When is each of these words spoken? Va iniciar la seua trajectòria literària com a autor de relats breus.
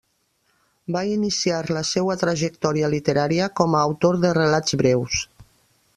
Va 0.95 1.03
iniciar 1.09 1.59
la 1.77 1.83
seua 1.91 2.17
trajectòria 2.23 2.91
literària 2.95 3.53
com 3.61 3.77
a 3.81 3.85
autor 3.91 4.19
de 4.25 4.33
relats 4.43 4.79
breus. 4.85 5.25